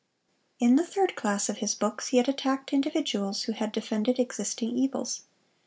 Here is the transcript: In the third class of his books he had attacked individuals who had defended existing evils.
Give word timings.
In 0.57 0.77
the 0.77 0.83
third 0.83 1.15
class 1.15 1.47
of 1.47 1.57
his 1.59 1.75
books 1.75 2.07
he 2.07 2.17
had 2.17 2.27
attacked 2.27 2.73
individuals 2.73 3.43
who 3.43 3.51
had 3.51 3.71
defended 3.71 4.17
existing 4.17 4.75
evils. 4.75 5.25